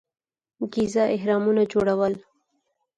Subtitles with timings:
[0.73, 2.13] ګیزا اهرامونه جوړول.